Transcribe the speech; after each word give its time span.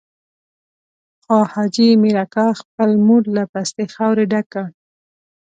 خو 1.23 1.37
حاجي 1.53 1.87
مير 2.01 2.17
اکا 2.25 2.47
خپل 2.61 2.89
موټ 3.07 3.23
له 3.35 3.43
پستې 3.53 3.83
خاورې 3.93 4.23
ډک 4.31 4.45
کړ. 4.53 4.65